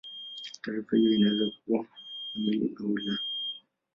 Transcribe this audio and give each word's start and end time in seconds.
Taarifa 0.61 0.97
hiyo 0.97 1.13
inaweza 1.13 1.51
kuwa 1.65 1.85
kamili 2.33 2.75
au 2.79 2.97
la. 2.97 3.17